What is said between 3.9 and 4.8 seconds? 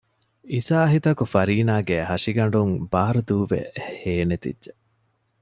ހޭނެތިއްޖެ